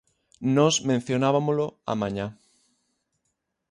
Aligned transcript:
Nós 0.55 0.75
mencionabámolo 0.89 1.67
á 1.91 1.93
mañá. 2.01 2.27